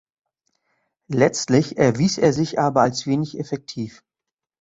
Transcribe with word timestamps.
Letztlich 1.11 1.77
erwies 1.77 2.17
er 2.17 2.33
sich 2.33 2.57
aber 2.57 2.81
als 2.81 3.05
wenig 3.05 3.37
effektiv. 3.37 4.03